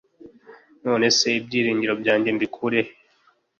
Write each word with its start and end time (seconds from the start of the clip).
none 0.85 1.05
se 1.17 1.27
ibyiringiro 1.39 1.93
byanjye 2.01 2.29
mbikurehe 2.35 2.91